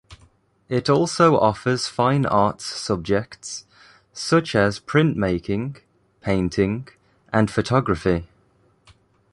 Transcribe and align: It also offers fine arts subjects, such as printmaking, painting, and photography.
It 0.67 0.89
also 0.89 1.37
offers 1.37 1.85
fine 1.85 2.25
arts 2.25 2.65
subjects, 2.65 3.65
such 4.13 4.55
as 4.55 4.79
printmaking, 4.79 5.77
painting, 6.21 6.87
and 7.31 7.51
photography. 7.51 8.27